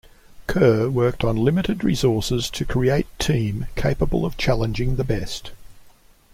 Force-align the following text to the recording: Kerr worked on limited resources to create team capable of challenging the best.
Kerr 0.47 0.89
worked 0.89 1.23
on 1.23 1.35
limited 1.35 1.83
resources 1.83 2.49
to 2.49 2.65
create 2.65 3.05
team 3.19 3.67
capable 3.75 4.25
of 4.25 4.35
challenging 4.35 4.95
the 4.95 5.03
best. 5.03 5.51